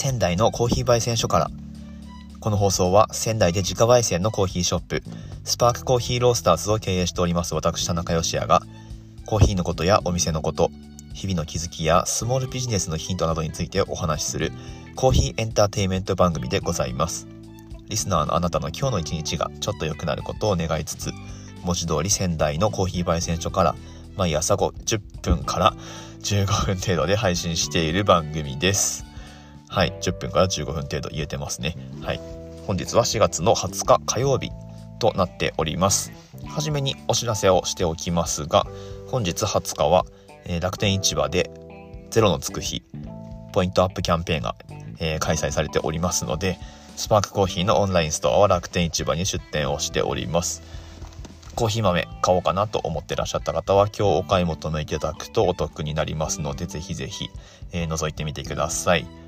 [0.00, 1.50] 仙台のコーヒー焙煎所から。
[2.40, 5.02] この放送は仙台で自家焙煎のコーヒーショップ
[5.44, 8.62] スパークコーヒーロースターズを経営しております私田中義也が
[9.26, 10.70] コーヒーのことやお店のこと
[11.12, 14.52] 日々の気づきやスモールビジネスのヒントなどについてお話しする
[14.96, 17.28] コーヒーエンターテインメント番組でございます。
[17.90, 21.12] リスナーのあなたの今日の一日がちょっと良くなることを願いつつ
[21.62, 23.74] 文字通り仙台のコーヒー焙煎所から
[24.16, 25.74] 毎朝5 10分から
[26.22, 29.09] 15分程度で配信している番組です。
[29.70, 31.76] はい10分から15分程度言えてますね。
[32.02, 32.20] はい。
[32.66, 34.50] 本日は4月の20日火曜日
[34.98, 36.12] となっております。
[36.44, 38.66] はじめにお知らせをしておきますが
[39.06, 40.04] 本日20日は、
[40.44, 41.52] えー、楽天市場で
[42.10, 42.82] ゼロのつく日
[43.52, 44.56] ポイントアップキャンペーンが、
[44.98, 46.58] えー、開催されておりますので
[46.96, 50.62] スパークコーヒーのオンラインストアは楽天市場に出店をしております。
[51.54, 57.28] コーヒー豆買おうかなと思ってらっしゃった方は今日お買い求めいただくとお得になりますのでぜひぜひ、
[57.72, 59.19] えー、覗いてみてください。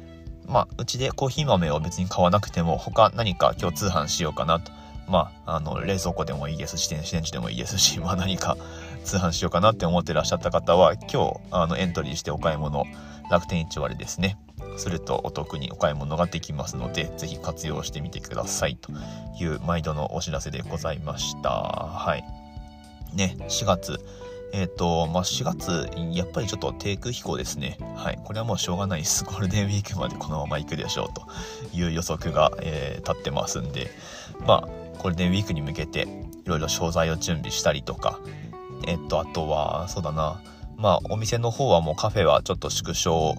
[0.47, 4.73] まあうちでコーヒー豆を別に買わなくても他何か今日通販しようかなと。
[5.09, 6.79] まあ、あの冷蔵庫でもいいです。
[6.79, 8.57] し電子レンジでもいいですし、 まあ、何か
[9.05, 12.87] 通販しようかなって思ってらっしゃった方は今日あのエントリーしてお買い物
[13.31, 14.39] 楽天市割ですね
[14.77, 18.93] するとお得にお買い物ができますので是非活用してみてくださいと
[19.41, 21.51] いう毎度のお知らせでございました。
[21.51, 22.25] はい。
[23.13, 24.01] ね4月
[24.53, 27.79] えっ、ー、と、まあ、4月、やっぱりちょっと低空飛行ですね。
[27.97, 28.19] はい。
[28.23, 29.25] これはもうしょうがないです。
[29.27, 31.23] ゴールデンウィークまでこのまま行くでしょうと
[31.77, 33.91] いう予測が、えー、立ってますんで、
[34.47, 34.61] まあ、
[34.99, 36.03] ゴールデンウィークに向けて、
[36.45, 38.21] いろいろ商材を準備したりとか、
[38.87, 40.41] えっ、ー、と、あとは、そうだな、
[40.77, 43.37] まあ、お店の方はもうカフェはちょっと縮小、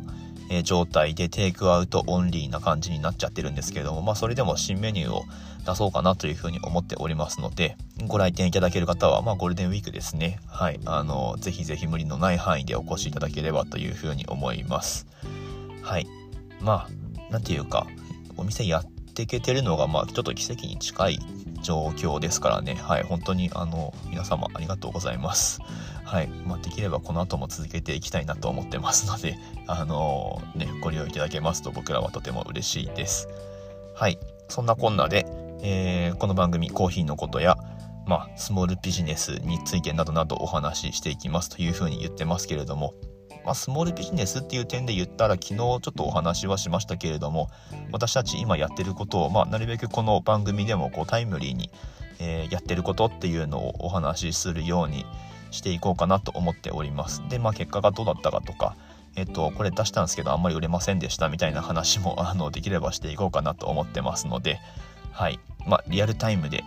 [0.49, 5.23] え状態でテイクアウトオンリーな感じになっちゃってるんですけれども、まあ、それでも新メニューを
[5.65, 7.77] 出そうかなというふうに思っておりますので、
[8.07, 10.39] ご来店いただける方は、まあ、ゴールデンウィークですね。
[10.47, 10.79] はい。
[10.85, 15.07] あの、ぜひぜひ無理のない範囲でお越しいただければというふうに思います。
[15.81, 16.07] はい。
[16.59, 17.87] まあ、なんていうか、
[18.35, 21.19] お店やっていけてるのが、まあ、ちょっと奇跡に近い
[21.61, 22.75] 状況ですからね。
[22.75, 23.03] はい。
[23.03, 25.59] 本当に、あの、皆様ありがとうございます。
[26.03, 26.27] はい。
[26.27, 29.37] まあ、できればこの後も続けていきたいなと思ってますので、
[29.67, 33.27] あのー、ね、ご利用いただけますと僕らはとても嬉しいです。
[33.95, 34.19] はい。
[34.49, 35.25] そんなこんなで、
[35.61, 37.57] えー、この番組コーヒーのことや、
[38.05, 42.93] まあ、スモールビジネスについてなどなどお話ししていきますというふうに言ってますけれども、
[43.45, 47.49] まあ、スモールビジネスっていう点で言ったら昨日ちょっとお話はしましたけれども
[47.91, 51.69] 私たち今やってることを、まあ、なるべくこの番組でもこうタイムリーに、
[52.19, 55.05] えー、やってることっていうのをお話しするように
[55.51, 57.21] していこうかなと思っております。
[57.29, 58.75] で、まあ、結果がどうだったかとか、
[59.15, 64.59] えっと、これ出したんですけどあんまり売れませんでしたみたいな話もあのできればしていこうかなと思ってますので、
[65.11, 65.39] はい。
[65.67, 66.63] まあ、リアルタイムで、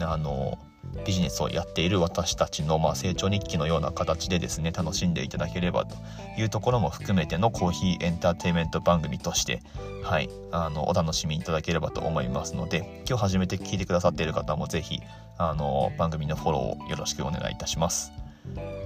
[0.00, 0.58] あの、
[1.06, 5.96] ビジネスをやっている私たちの、まあ、成長日記のような形でですね楽しんでいただければと
[6.38, 9.62] いうところも含めてのコーヒーエンターテインメント番組として
[10.02, 15.00] はいあのお楽しみいただければと思いますので今日初めて聞いてくださっている方も是非
[15.38, 18.12] あの番組のフォローをよろしくお願いいたします。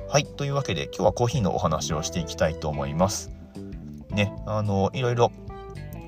[0.09, 3.31] はいというわけで今日はコーヒーのお話をしていきたいと思います。
[4.11, 5.32] ねあのいろいろ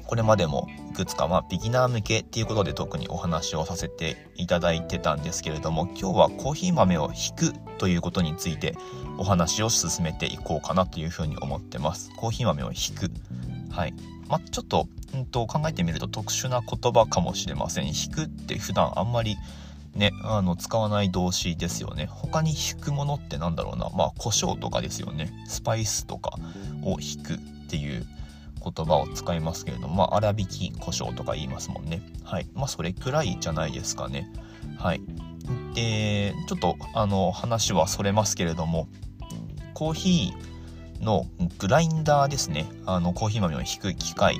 [0.06, 8.76] これまでもいくつか、まあ、ビギナー向けっていうことで特にお話をさせていただいてたんですけれども今日はコーヒー豆を引くということについて
[9.18, 12.10] お話を進めていこうかなというふうに思ってます。
[12.16, 13.10] コーヒー豆を引く。
[13.72, 13.94] はい。
[14.28, 17.86] まあ、ちょっと,、うんと考えてみると特殊な言葉かもしれません。
[17.88, 19.36] 引くって普段あんまり
[19.94, 22.06] ね、あの使わない動詞ですよね。
[22.06, 23.88] 他に引くものってなんだろうな。
[23.96, 25.32] まあ胡椒とかですよね。
[25.46, 26.38] スパイスとか
[26.82, 27.38] を引くっ
[27.68, 28.06] ていう
[28.74, 32.02] 言葉を使いますけれども、まあ、粗挽き胡椒とか言いますもんね。
[32.24, 32.48] はい。
[32.54, 34.30] まあ、それくらいじゃないですかね。
[34.78, 35.00] はい。
[35.74, 38.88] で、ちょっと、あの、話はそれますけれども、
[39.74, 41.26] コーヒーの
[41.58, 42.66] グラインダーですね。
[42.86, 44.38] あの、コーヒー豆を引く機械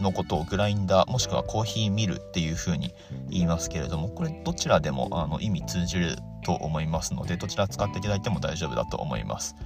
[0.00, 2.92] のことをグラインダーもしくはコーヒーミルっていう風に
[3.30, 9.56] 言いますけれどもこれどちらでもあの意味通じると思いますのでどちら使っていただいても大丈夫だと思います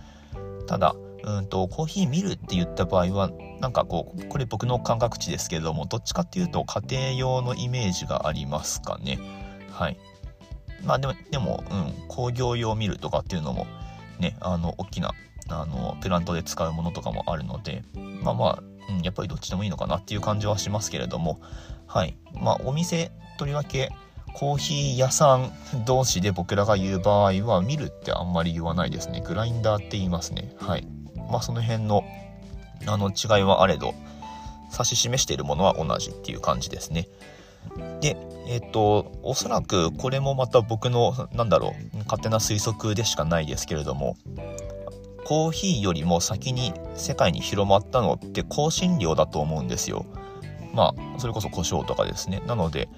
[0.66, 3.30] ただうんとコーヒーミルって言った場合は
[3.60, 9.18] なんかこうこれ僕の感覚値ですけれどもどっちかっていうと家庭用のイメージがありますかね。
[9.70, 9.98] はい。
[10.84, 11.74] まあでもでも、う
[12.04, 13.66] ん、工業用ミルとかっていうのも
[14.18, 15.12] ねあの大きな
[15.48, 17.84] あのプラントで使うものとかもあるので
[18.22, 21.40] まあまあ、うん、やっぱりどっちでもいいのかなっていう感じはしますけれども。
[21.86, 22.16] はい。
[22.34, 23.90] まあお店とりわけ
[24.34, 25.52] コーヒー屋さん
[25.84, 29.22] 同士で僕らが言う場合はミルってあんまり言わないですね。
[29.24, 30.54] グラインダーって言いますね。
[30.58, 30.88] はい。
[31.32, 32.04] まあその辺の
[32.86, 33.94] あの違いはあれど
[34.72, 37.08] 指し示しているものは同じっていう感じですね。
[38.00, 38.16] で、
[38.48, 44.16] えっ、と、おそらくこれもまた僕の、なんだろう、勝手な推測でしかないですけれども、
[45.24, 50.04] コーヒーよりも先に世界に広まったのって香辛料だと思うんですよ。
[50.74, 52.42] まあそれこそ胡椒とかですね。
[52.46, 52.88] なので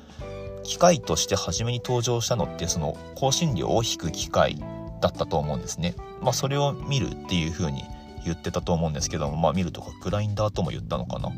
[0.62, 4.58] 機械として初めに登場したのってその香辛料を引く機械
[5.00, 5.94] だったと思うんですね。
[6.22, 7.84] まあそれを見るっていう風に
[8.24, 11.30] 言ってたと思うんですけどもまあ見るとかグラインダーとも言ったのかな。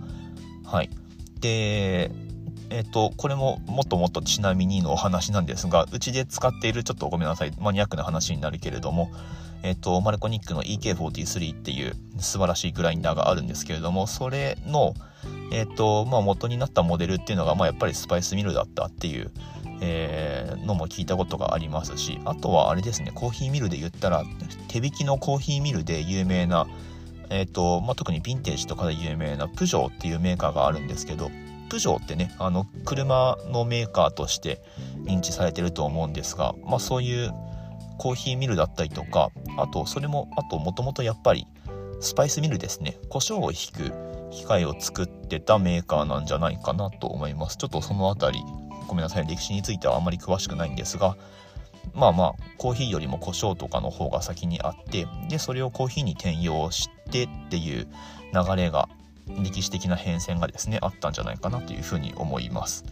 [0.65, 0.91] はい。
[1.41, 2.11] で
[2.71, 9.11] えっ、と、これももっともっとちなみにのお話なんですが、うちで使っているちょっとごめんなさい、マニアックな話になるけれども、
[9.63, 14.95] えっ、と、マルコニックの EK43 っていう素晴らしいグラインダーがあるんですけれども、それの、
[15.53, 19.31] えっ、と、まあ、元になったモデルっていうのが、まあ、やっぱりスパイスミルだったっていう、
[19.81, 24.25] えー、のも聞いたことがありますし、あとはあれですね、コーヒーミルで言ったら、
[24.69, 26.66] 手引きのコーヒーミルで有名な、
[27.31, 31.31] えっ、と、まあ、特にヴィンテージとかで有名なプジョーっていうメーカーがあるんですけど、
[31.69, 34.63] プジョーってねあの車のメーカーとして
[35.05, 37.33] 認知されてると思うんですが、まあ、そういう
[37.99, 41.47] コーヒーミルだったりとかあとそれもあともともとやっぱり
[42.01, 42.99] スパイスミルですね。
[43.09, 43.93] 胡椒をひく
[44.31, 47.57] 機械を作ってたメーカーなんじゃないかなと思います。
[47.57, 48.45] ちょっとその辺り
[48.87, 49.27] ごめんなさい。
[49.27, 51.17] 歴史についてはあまり詳しくないんですが
[51.95, 57.87] まあまあコーヒーよりも胡椒とかの方が先にあってでそれをコーヒーに転用してっていう
[58.33, 58.89] 流れが
[59.43, 62.85] 歴史的な変遷がですねあったんじゃないかなというふうに思います。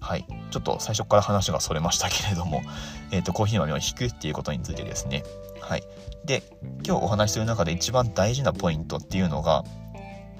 [0.00, 2.62] はい、ちょっと最初から話がそれましたけれども、
[3.10, 5.24] えーと、コーヒー豆を引くっていうことについてですね。
[5.60, 5.82] はい、
[6.24, 6.42] で
[6.86, 9.64] 今日お話しする中で一番大事なポイントっていうのが、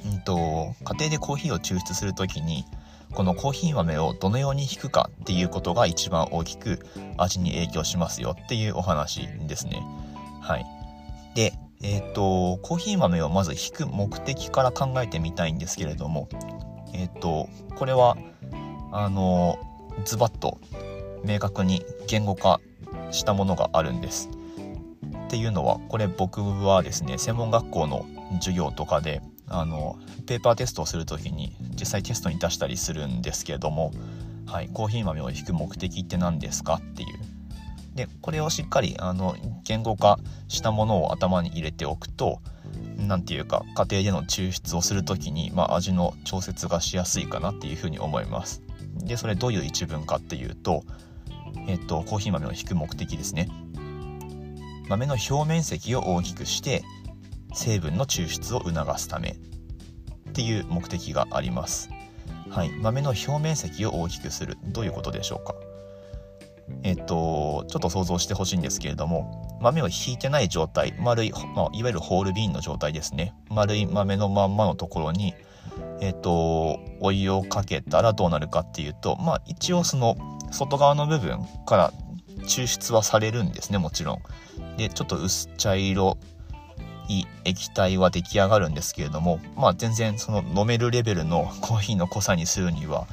[0.04, 2.64] うんと、家庭でコーヒーを抽出する時に
[3.14, 6.80] このコーヒー豆をどのように引くかっていうことが一番大きく
[7.16, 9.82] 味に影響しますよっていうお話ですね。
[10.40, 10.66] はい、
[11.34, 16.28] でえっ、と、コーヒー豆をまず引く目的から考えてみたいんですけれども、
[16.92, 18.16] えっ、と、これは、
[18.90, 19.58] あの、
[20.04, 20.58] ズバッと
[21.24, 22.60] 明確に言語化
[23.12, 24.28] したものがあるんです。
[25.26, 28.04] っていうのは、これ僕はですね、専門学校の
[28.40, 33.92] 授業とかで、あの、ペーパーテストをする時に実際テストに出したりするんですけれども、
[34.46, 37.18] はい、コーヒー豆を引く目的って何ですかっていう
[37.98, 42.40] でこれをしっかりあの言語化したものを頭に入れておくと
[42.96, 48.62] 何て言うか家庭での抽出をする時に、まあ、味の調節がしやすいかなっていうふうに思います。
[48.94, 50.84] でそれどういう一文かっていうと、
[51.66, 53.48] えっと、コーヒー豆を引く目的ですね。
[54.88, 56.84] 豆の表面積を大きくして
[57.58, 61.90] 成分の抽出を促すためっていう目的があります。
[62.50, 65.54] はい、豆の表面積を大きくするどういうことでしょうか？
[66.82, 73.34] えっと、ちょっと想像してほしいんですけれども、豆をひいてない状態、丸い、まあ、いわゆるホールビーンの状態ですね。
[73.50, 75.34] 丸い豆のまんまのところに、
[76.00, 80.16] えっと、お湯をかけたらどうなるかっていうと、まあ、一応その
[80.52, 81.92] 外側の部分から
[82.42, 84.76] 抽出はされるんですね、もちろん。
[84.76, 86.18] で、ちょっと薄茶色
[87.08, 93.06] い液体は出来上がるんですけれども、まあ、全然その飲めるレベルの コーヒーの濃さにするには、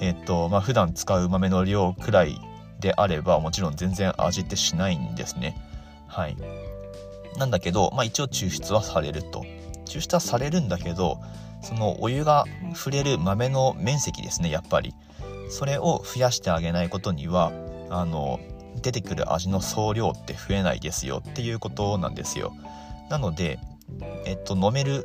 [0.00, 2.40] えっと、まあ、普段使う豆の量くらい
[2.80, 5.56] であればもちろん全然味ってしないんですね。
[6.06, 6.36] はい。
[7.36, 9.44] なんだけど、まあ一応抽出はされると。
[9.84, 11.18] 抽出はされるんだけど、
[11.62, 12.44] そのお湯が
[12.74, 14.94] 触れる豆の面積ですね、やっぱり。
[15.50, 17.52] それを増やしてあげないことには、
[17.90, 18.38] あの、
[18.82, 22.54] 出てくる味の総量って増えないですよっていうことなんですよ。
[23.10, 23.58] なので、
[24.24, 25.04] えっと、飲める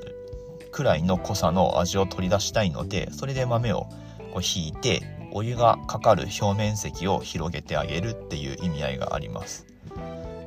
[0.72, 3.88] くらいの濃さの味を取り出したいので、それで豆を
[4.34, 9.66] こう引いて、お湯がかかる表面積を広げてあげるっていう意味合いがあります。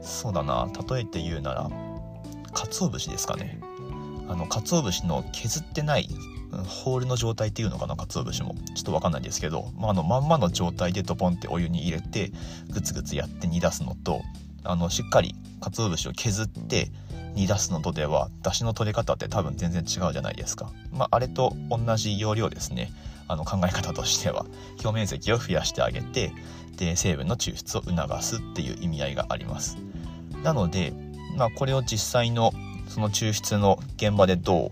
[0.00, 0.68] そうだな。
[0.88, 1.70] 例えて言うなら
[2.52, 3.58] 鰹節ですかね。
[4.28, 6.08] あの鰹節の削ってない
[6.66, 8.54] ホールの状態っていうのかな鰹節も。
[8.74, 12.30] ちょっと分かんないですけど、まあ、あのまんまの状態でドポンってお湯に入れて
[12.70, 14.22] グツグツやって煮出すのと
[14.62, 16.90] あのしっかり鰹節を削って
[17.36, 22.90] 煮出すのとでは出汁の取り方って多分全然違うじゃないですか、まあ、あれと同じ要領ですね。
[23.28, 24.46] あの考え方としては。
[24.82, 26.32] 表面積を増やしてあげて
[26.76, 29.78] で成分の抽出を促すっていう意味合いがあります。
[30.42, 30.92] なので、
[31.36, 32.52] まあ、これを実際の
[32.88, 34.70] その抽出の現場でどう、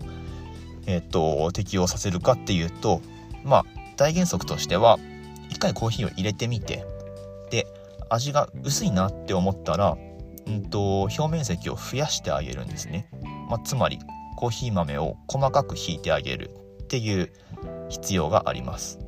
[0.87, 3.01] えーと、適用させるかっていうと
[3.43, 3.65] まあ
[3.97, 4.97] 大原則としては
[5.49, 6.85] 一回コーヒーを入れてみて
[7.51, 7.67] で
[8.09, 9.97] 味が薄いなって思ったら、
[10.47, 13.09] うんと、表面積を増やしてあげるんですね、
[13.49, 13.99] まあ、つまり
[14.37, 16.51] コーヒー豆を細かくひいてあげる
[16.83, 17.31] っていう
[17.89, 18.99] 必要があります。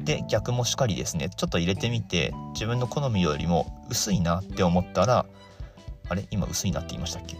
[0.00, 1.30] で逆もしかりですね。
[1.36, 5.26] ちょっと入れてみて自分の好みよりも薄いなって思ったら
[6.08, 6.26] あれ？
[6.32, 7.36] 今薄いなって言いましたっけ？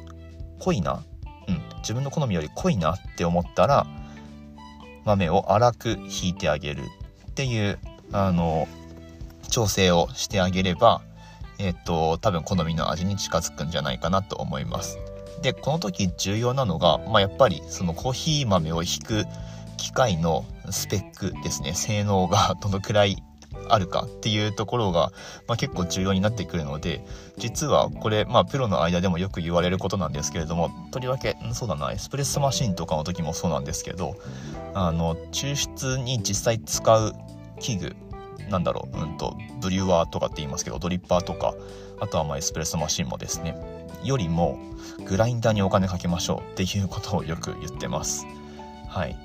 [0.60, 1.02] 濃いな？
[1.48, 1.60] うん。
[1.78, 3.84] 自分の好みより濃いなって思ったら
[5.04, 6.82] 豆を粗くひいてあげる
[7.30, 7.78] っていう
[8.12, 8.68] あの
[9.50, 11.02] 調整をしてあげれば
[11.58, 14.98] えっと多分好みの味に近づくんじゃないかなと思います。
[15.42, 19.24] で、この時重要なのが、まあ、やっぱりそのコーヒー豆をひく
[19.76, 23.22] 機械のスペックですね、性能がどのくらい
[23.68, 25.12] あるかっていうところが、
[25.48, 27.04] まあ、結構重要になってくるので
[27.36, 34.16] 実はこれ、まあ、プロの間でもよく言われることなんですけれどもとりわけそうだなエスプレッソマシンとかの時もそうなんですけど
[34.74, 37.12] あの抽出に実際使う
[37.60, 37.96] 器具
[38.52, 41.54] なんだろう、うんと、ブリュワーとかって言いますけどドリッパーとか
[41.98, 43.56] あとはまエスプレッソマシンもですね
[44.04, 44.58] よりも
[45.08, 48.26] グラインダーにお金かけましょうっていうことをよく言ってます。
[48.88, 49.16] はい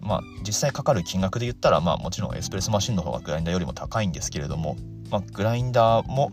[0.00, 4.76] まあ、実際かかる金額で言ったら、まあ、もちろんエスプレッソマシンの方がグラインダーよりも高いんですけれども、
[5.10, 6.30] まあ、グラインダーも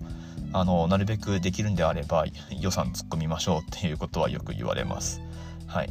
[0.53, 2.25] あのなるべくできるんであれば
[2.59, 5.21] 予算突っ込みましょうっていうことはよく言われます。
[5.67, 5.89] はい、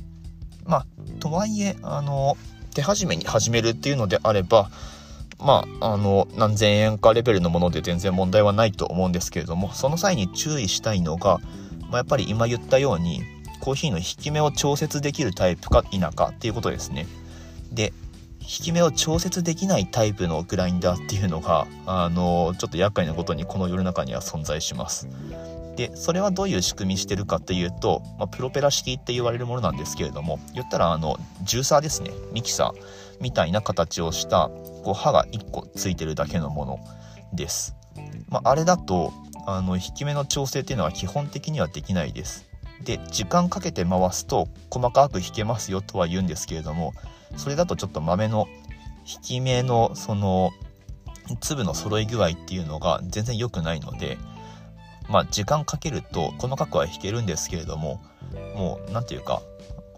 [0.66, 0.86] まあ
[1.20, 2.36] とはいえあの
[2.74, 4.70] 手始めに始めるっていうのであれば
[5.38, 11.38] まあ、あの何千円かレベルのもので全然問題はないと思うんですけれどもその際に注意したいのが、
[11.90, 13.22] まあ、やっぱり今言ったように
[13.60, 17.06] コーヒーの引き目を調節できるタイプか否かっていうことですね。
[17.72, 17.92] で
[18.40, 25.08] 引き目を調節できないタイプのグラインダーっていうのがあのちょっと厄介なことにこの世の中には存在します。
[25.76, 34.50] でそれはどういう仕組みしてるかっていうと、まあ、プロペラ式って言われるものなんですけれども言ったらあのジューサーですねミキサーみたいな形をした
[34.84, 36.78] こう刃が1個ついてるだけのもの
[37.32, 37.76] です。
[38.28, 39.12] まあ、あれだと
[39.46, 42.46] あの引き目の調整っていうのは基本的にはできないです。
[42.82, 46.92] で時間かけて回すと細かく引けますよとは言うんですけれども
[47.36, 48.46] それだとちょっと豆の
[49.06, 50.50] 引き目のその
[51.40, 54.18] 粒の揃い具合っていうのが全然良くないので
[55.08, 58.02] まあ時間かけると細かくは引けるんですけれども
[58.54, 59.40] もう何て言うか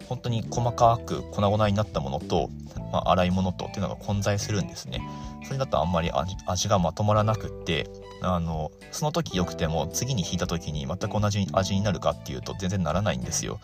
[0.07, 2.49] 本当に細かく粉々になったものと、
[2.91, 5.01] まあ、洗い物とっていうのが混在するんですね。
[5.43, 6.11] それだとあんまり
[6.45, 7.89] 味がまとまらなくって
[8.21, 13.59] あのその時良くても次に引いた時に全く同じ味になるかっていうと全然ならないんですよ。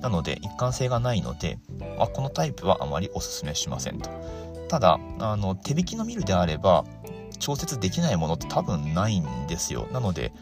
[0.00, 1.58] なので一貫性がないので、
[1.98, 4.10] まあ、このタイプはあまりおすすめしませんと。
[4.68, 6.84] ただあの手引きのミルであれば
[7.38, 9.86] 調節できないものって多分ないんですよ。
[9.92, 10.32] なので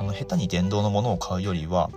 [0.00, 1.90] あの下手に電動のものを買うよりは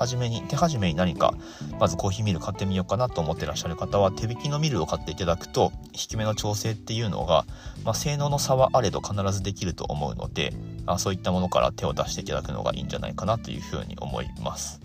[0.00, 1.34] 初めに手始めに何か
[1.78, 7.44] まずコーヒーミル買ってみようかなと思ってらっしゃる方は手引きのミルを買っていただくと引き目の調整っていうのが、
[7.84, 10.54] まあ、性能の差はあれど必ずできると思うので
[10.86, 14.80] あそういったものから手を出していただくのがいいんじゃないかなというふうに思います。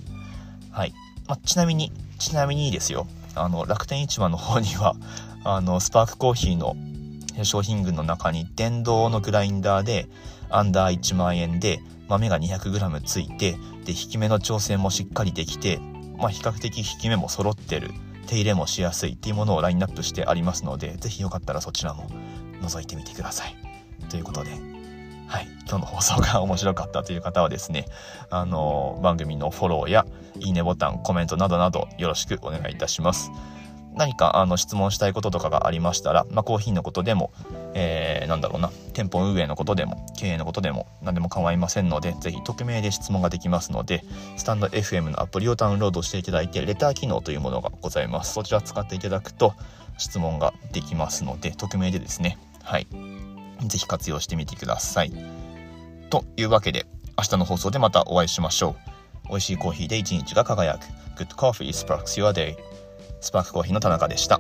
[0.72, 0.94] はい
[1.30, 4.98] まあ、ちなみにちなみにですよあの楽天市場の方には
[5.46, 6.76] あのスパークコーヒーの
[7.44, 10.08] 商品群の中に電動のグラインダーで
[10.50, 15.80] アンダー1万円で豆が 200g ついてで引き目の調整もしっかりできて、
[16.18, 17.92] まあ、比較的引き目も揃ってる
[18.28, 22.08] 手入れもしやすいっていうものをラインナップしてありますので是非よかったらそちらも
[22.62, 23.56] 覗いてみてください。
[24.10, 24.75] ということで
[25.28, 27.86] はい、今日の放送が面白かったという方はですね、
[28.30, 30.06] あの番組のフォローや
[30.40, 33.32] いいねボタン、コメントなどなどよろしくお願いいたします。
[33.96, 37.32] 何かあの質問したいこととかがありましたら、まあ、コーヒーのことでも、
[37.74, 44.04] えー、なんだろうな店舗運営のことでも経営のことでも何でも構いませんので是非匿名で質問ができますので
[44.38, 48.34] スタンド FM のアプリをダウンロードしていただいてレター機能というものがございます。
[48.34, 49.54] そちら使っていただくと
[49.98, 52.38] 質問ができますので匿名でですね。
[52.64, 52.88] はい。
[53.68, 55.14] 是非活用してみてください。
[56.10, 56.86] というわけで
[57.18, 58.75] 明日の放送でまたお会いしましょ
[59.25, 59.30] う。
[59.30, 60.86] 美味しいコーヒーで一日が輝く。
[61.16, 62.75] Good Coffee Sparks Your Day.
[63.20, 64.40] スパークコーヒーの田中でした。